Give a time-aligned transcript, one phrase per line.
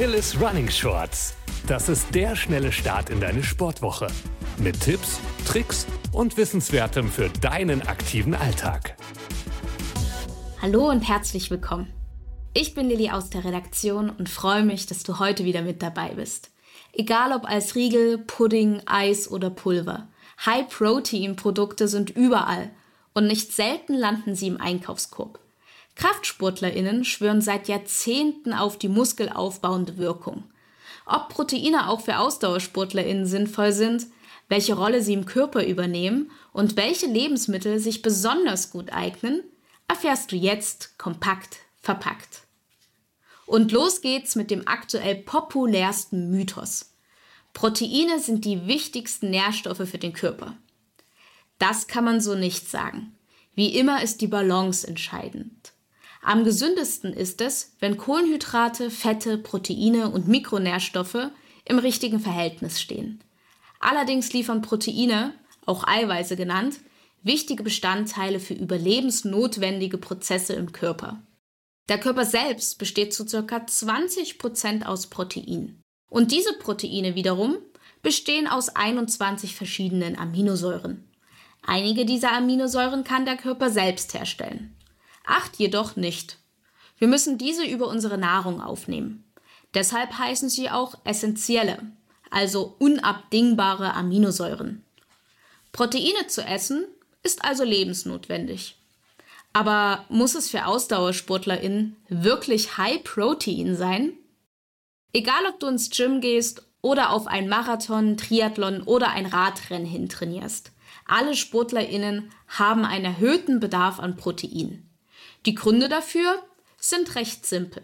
[0.00, 1.34] Achilles Running Shorts.
[1.66, 4.06] Das ist der schnelle Start in deine Sportwoche.
[4.56, 8.96] Mit Tipps, Tricks und Wissenswertem für deinen aktiven Alltag.
[10.62, 11.92] Hallo und herzlich willkommen.
[12.54, 16.14] Ich bin Lilly aus der Redaktion und freue mich, dass du heute wieder mit dabei
[16.14, 16.50] bist.
[16.94, 20.08] Egal ob als Riegel, Pudding, Eis oder Pulver.
[20.46, 22.70] High-Protein-Produkte sind überall
[23.12, 25.40] und nicht selten landen sie im Einkaufskorb.
[25.96, 30.44] KraftsportlerInnen schwören seit Jahrzehnten auf die muskelaufbauende Wirkung.
[31.06, 34.06] Ob Proteine auch für AusdauersportlerInnen sinnvoll sind,
[34.48, 39.42] welche Rolle sie im Körper übernehmen und welche Lebensmittel sich besonders gut eignen,
[39.88, 42.46] erfährst du jetzt kompakt verpackt.
[43.46, 46.94] Und los geht's mit dem aktuell populärsten Mythos.
[47.52, 50.56] Proteine sind die wichtigsten Nährstoffe für den Körper.
[51.58, 53.16] Das kann man so nicht sagen.
[53.54, 55.72] Wie immer ist die Balance entscheidend.
[56.22, 61.30] Am gesündesten ist es, wenn Kohlenhydrate, Fette, Proteine und Mikronährstoffe
[61.64, 63.24] im richtigen Verhältnis stehen.
[63.78, 65.32] Allerdings liefern Proteine,
[65.64, 66.80] auch Eiweiße genannt,
[67.22, 71.22] wichtige Bestandteile für überlebensnotwendige Prozesse im Körper.
[71.88, 73.56] Der Körper selbst besteht zu ca.
[73.56, 75.80] 20% aus Protein.
[76.10, 77.56] Und diese Proteine wiederum
[78.02, 81.08] bestehen aus 21 verschiedenen Aminosäuren.
[81.62, 84.76] Einige dieser Aminosäuren kann der Körper selbst herstellen.
[85.24, 86.38] Acht jedoch nicht.
[86.98, 89.24] Wir müssen diese über unsere Nahrung aufnehmen.
[89.74, 91.78] Deshalb heißen sie auch essentielle,
[92.30, 94.84] also unabdingbare Aminosäuren.
[95.72, 96.86] Proteine zu essen
[97.22, 98.76] ist also lebensnotwendig.
[99.52, 104.12] Aber muss es für AusdauersportlerInnen wirklich High Protein sein?
[105.12, 110.08] Egal, ob du ins Gym gehst oder auf ein Marathon, Triathlon oder ein Radrennen hin
[110.08, 110.72] trainierst,
[111.06, 114.89] alle SportlerInnen haben einen erhöhten Bedarf an Protein.
[115.46, 116.42] Die Gründe dafür
[116.78, 117.82] sind recht simpel.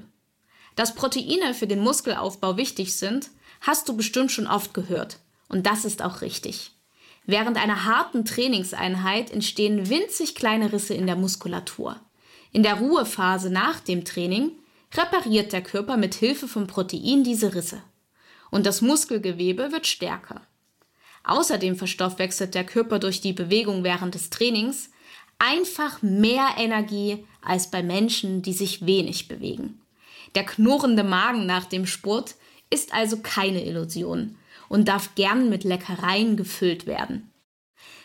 [0.74, 5.18] Dass Proteine für den Muskelaufbau wichtig sind, hast du bestimmt schon oft gehört.
[5.48, 6.72] Und das ist auch richtig.
[7.24, 12.00] Während einer harten Trainingseinheit entstehen winzig kleine Risse in der Muskulatur.
[12.52, 14.52] In der Ruhephase nach dem Training
[14.94, 17.82] repariert der Körper mit Hilfe von Protein diese Risse.
[18.50, 20.42] Und das Muskelgewebe wird stärker.
[21.24, 24.90] Außerdem verstoffwechselt der Körper durch die Bewegung während des Trainings
[25.38, 29.80] einfach mehr Energie als bei Menschen, die sich wenig bewegen.
[30.34, 32.34] Der knurrende Magen nach dem Sport
[32.70, 34.36] ist also keine Illusion
[34.68, 37.32] und darf gern mit Leckereien gefüllt werden.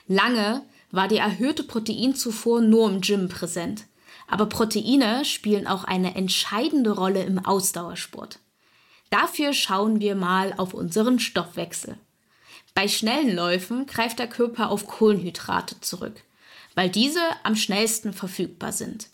[0.08, 3.86] Lange war die erhöhte Proteinzufuhr nur im Gym präsent,
[4.28, 8.40] aber Proteine spielen auch eine entscheidende Rolle im Ausdauersport.
[9.10, 11.98] Dafür schauen wir mal auf unseren Stoffwechsel.
[12.74, 16.24] Bei schnellen Läufen greift der Körper auf Kohlenhydrate zurück,
[16.76, 19.10] weil diese am schnellsten verfügbar sind.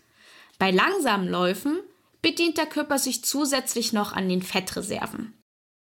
[0.60, 1.80] Bei langsamen Läufen
[2.22, 5.34] bedient der Körper sich zusätzlich noch an den Fettreserven.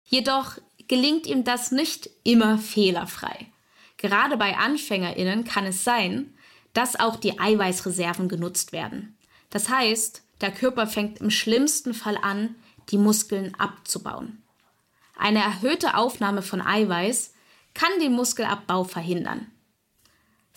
[0.04, 0.58] Jedoch
[0.88, 3.47] gelingt ihm das nicht immer fehlerfrei.
[3.97, 6.34] Gerade bei Anfängerinnen kann es sein,
[6.72, 9.16] dass auch die Eiweißreserven genutzt werden.
[9.50, 12.54] Das heißt, der Körper fängt im schlimmsten Fall an,
[12.88, 14.42] die Muskeln abzubauen.
[15.16, 17.34] Eine erhöhte Aufnahme von Eiweiß
[17.75, 19.47] kann den Muskelabbau verhindern.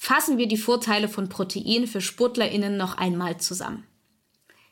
[0.06, 3.88] Fassen wir die Vorteile von Protein für Sportlerinnen noch einmal zusammen.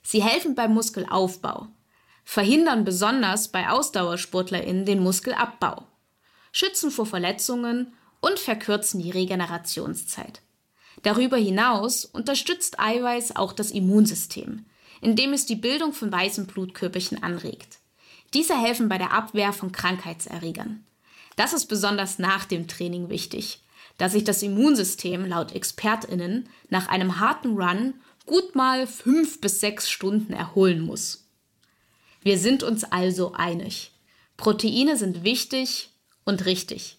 [0.03, 1.68] Sie helfen beim Muskelaufbau,
[2.25, 5.88] verhindern besonders bei AusdauersportlerInnen den Muskelabbau,
[6.52, 10.41] schützen vor Verletzungen und verkürzen die Regenerationszeit.
[11.02, 14.66] Darüber hinaus unterstützt Eiweiß auch das Immunsystem,
[15.00, 17.78] indem es die Bildung von weißen Blutkörperchen anregt.
[18.34, 20.86] Diese helfen bei der Abwehr von Krankheitserregern.
[21.38, 23.62] Das ist besonders nach dem Training wichtig,
[23.97, 27.94] da sich das Immunsystem laut ExpertInnen nach einem harten Run
[28.25, 31.28] gut mal fünf bis sechs Stunden erholen muss.
[32.22, 33.91] Wir sind uns also einig.
[34.38, 35.90] Proteine sind wichtig
[36.24, 36.97] und richtig.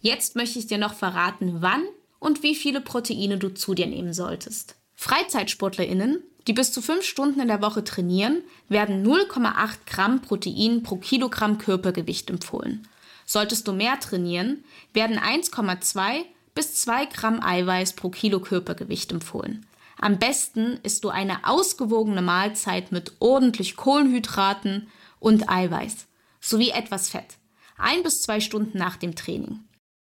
[0.00, 1.82] Jetzt möchte ich dir noch verraten, wann
[2.18, 4.76] und wie viele Proteine du zu dir nehmen solltest.
[4.94, 10.96] FreizeitsportlerInnen, die bis zu fünf Stunden in der Woche trainieren, werden 0,8 Gramm Protein pro
[10.96, 12.86] Kilogramm Körpergewicht empfohlen.
[13.32, 19.66] Solltest du mehr trainieren, werden 1,2 bis 2 Gramm Eiweiß pro Kilo Körpergewicht empfohlen.
[20.00, 24.88] Am besten isst du eine ausgewogene Mahlzeit mit ordentlich Kohlenhydraten
[25.20, 26.08] und Eiweiß
[26.40, 27.36] sowie etwas Fett.
[27.78, 29.60] Ein bis zwei Stunden nach dem Training.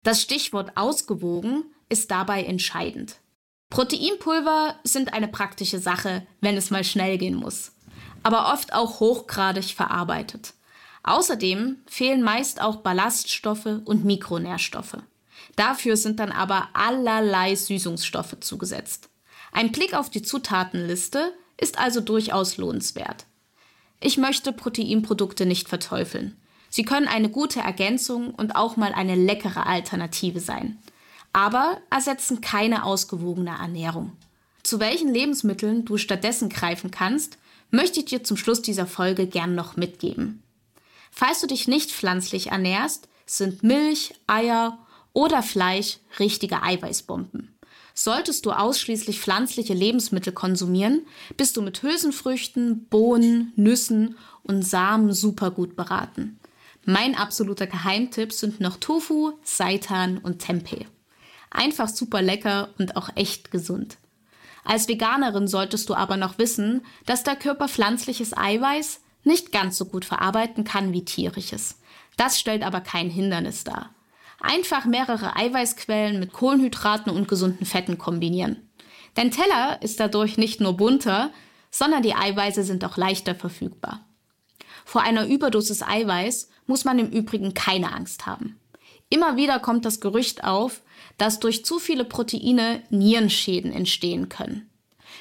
[0.03, 3.19] Das Stichwort ausgewogen ist dabei entscheidend.
[3.71, 7.71] Proteinpulver sind eine praktische Sache, wenn es mal schnell gehen muss,
[8.25, 10.55] aber oft auch hochgradig verarbeitet.
[11.05, 14.97] Außerdem fehlen meist auch Ballaststoffe und Mikronährstoffe.
[15.55, 19.11] Dafür sind dann aber allerlei Süßungsstoffe zugesetzt.
[19.53, 23.27] Ein Blick auf die Zutatenliste ist also durchaus lohnenswert.
[24.01, 26.37] Ich möchte Proteinprodukte nicht verteufeln.
[26.71, 30.79] Sie können eine gute Ergänzung und auch mal eine leckere Alternative sein.
[31.33, 34.13] Aber ersetzen keine ausgewogene Ernährung.
[34.63, 37.39] Zu welchen Lebensmitteln du stattdessen greifen kannst,
[37.71, 40.44] möchte ich dir zum Schluss dieser Folge gern noch mitgeben.
[41.17, 44.79] Falls du dich nicht pflanzlich ernährst, sind Milch, Eier
[45.13, 47.57] oder Fleisch richtige Eiweißbomben.
[47.95, 51.07] Solltest du ausschließlich pflanzliche Lebensmittel konsumieren,
[51.37, 56.41] bist du mit Hülsenfrüchten, Bohnen, Nüssen und Samen super gut beraten.
[56.85, 60.87] Mein absoluter Geheimtipp sind noch Tofu, Seitan und Tempeh.
[61.49, 63.99] Einfach super lecker und auch echt gesund.
[64.65, 69.87] Als Veganerin solltest du aber noch wissen, dass der Körper pflanzliches Eiweiß nicht ganz so
[69.87, 71.81] gut verarbeiten kann wie tierisches.
[72.17, 73.95] Das stellt aber kein Hindernis dar.
[74.41, 78.69] Einfach mehrere Eiweißquellen mit Kohlenhydraten und gesunden Fetten kombinieren.
[79.15, 81.31] Dein Teller ist dadurch nicht nur bunter,
[81.71, 84.07] sondern die Eiweiße sind auch leichter verfügbar.
[84.85, 88.61] Vor einer Überdosis Eiweiß muss man im Übrigen keine Angst haben.
[89.09, 90.83] Immer wieder kommt das Gerücht auf,
[91.19, 94.71] dass durch zu viele Proteine Nierenschäden entstehen können.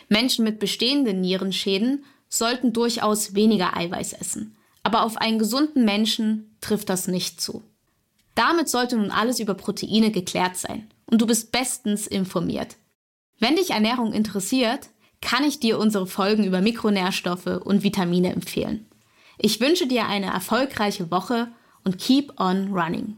[0.10, 2.04] Menschen mit bestehenden Nierenschäden
[2.34, 7.64] sollten durchaus weniger Eiweiß essen, aber auf einen gesunden Menschen trifft das nicht zu.
[8.36, 12.76] Damit sollte nun alles über Proteine geklärt sein und du bist bestens informiert.
[13.40, 14.90] Wenn dich Ernährung interessiert,
[15.22, 18.88] kann ich dir unsere Folgen über Mikronährstoffe und Vitamine empfehlen.
[19.38, 21.50] Ich wünsche dir eine erfolgreiche Woche
[21.84, 23.18] und keep on running.